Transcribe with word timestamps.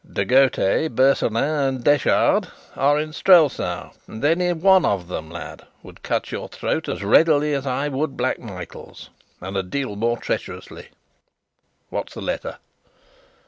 "De 0.13 0.25
Gautet, 0.25 0.95
Bersonin, 0.95 1.43
and 1.67 1.83
Detchard 1.83 2.47
are 2.75 2.97
in 2.99 3.13
Strelsau; 3.13 3.91
and 4.07 4.25
any 4.25 4.51
one 4.51 4.83
of 4.83 5.07
them, 5.07 5.29
lad, 5.29 5.61
would 5.83 6.01
cut 6.01 6.31
your 6.31 6.49
throat 6.49 6.89
as 6.89 7.03
readily 7.03 7.53
as 7.53 7.53
readily 7.53 7.53
as 7.53 7.67
I 7.67 7.87
would 7.87 8.17
Black 8.17 8.39
Michael's, 8.39 9.11
and 9.41 9.55
a 9.55 9.61
deal 9.61 9.95
more 9.95 10.17
treacherously. 10.17 10.89
What's 11.91 12.15
the 12.15 12.21
letter?" 12.21 12.57